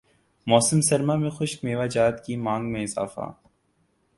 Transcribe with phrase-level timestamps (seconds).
[0.47, 3.31] موسم سرما میں خشک میوہ جات کی مانگ میں اضافہ